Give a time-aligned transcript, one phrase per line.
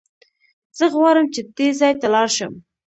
[0.77, 2.53] زه غواړم چې دې ځای ته لاړ شم.